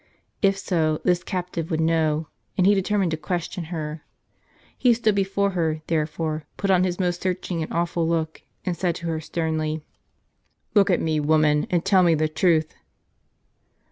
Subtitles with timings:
[0.41, 4.01] If so, this captive would know, and he determined to question her.
[4.75, 8.95] He stood before her, therefore, put on his most searching and awful look, and said
[8.95, 9.83] to her sternly,"
[10.73, 12.73] Look at me, woman, and tell me the truth."